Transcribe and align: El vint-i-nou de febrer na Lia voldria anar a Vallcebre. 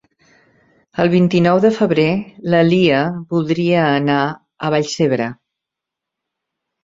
El 1.01 1.09
vint-i-nou 1.15 1.59
de 1.65 1.69
febrer 1.75 2.05
na 2.53 2.61
Lia 2.69 3.01
voldria 3.35 3.83
anar 3.99 4.17
a 4.29 4.71
Vallcebre. 4.75 5.27